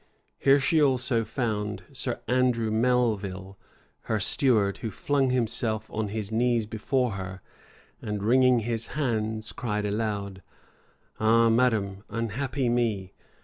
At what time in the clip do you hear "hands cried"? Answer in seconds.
8.97-9.85